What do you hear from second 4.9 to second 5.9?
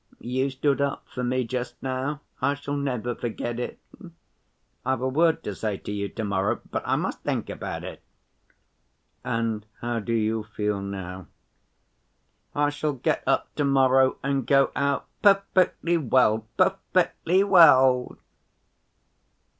a word to say